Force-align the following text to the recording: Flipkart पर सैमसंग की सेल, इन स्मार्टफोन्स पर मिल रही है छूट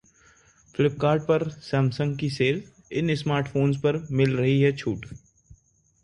Flipkart 0.75 1.25
पर 1.27 1.47
सैमसंग 1.49 2.17
की 2.17 2.29
सेल, 2.29 2.63
इन 2.91 3.15
स्मार्टफोन्स 3.15 3.77
पर 3.77 3.99
मिल 4.11 4.35
रही 4.37 4.59
है 4.61 4.75
छूट 4.77 5.05